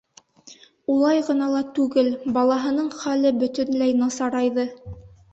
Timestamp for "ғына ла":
1.25-1.59